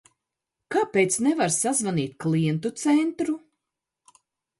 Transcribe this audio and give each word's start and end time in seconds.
Kāpēc 0.75 1.17
nevar 1.25 1.51
sazvanīt 1.55 2.15
klientu 2.25 2.71
centru? 2.85 3.37